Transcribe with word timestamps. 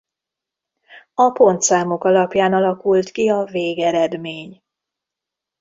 A 1.13 1.29
pontszámok 1.31 2.03
alapján 2.03 2.53
alakult 2.53 3.11
ki 3.11 3.29
a 3.29 3.43
végeredmény. 3.43 4.63